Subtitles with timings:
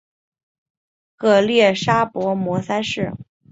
[1.19, 3.13] 曷利沙跋摩三世。